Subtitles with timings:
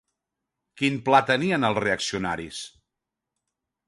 [0.81, 2.63] Quin pla tenien els reaccionaris?